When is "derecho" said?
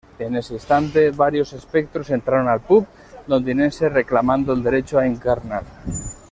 4.63-4.97